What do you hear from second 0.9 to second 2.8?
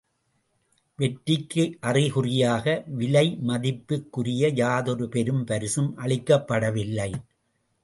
வெற்றிக்கு அறிகுறியாக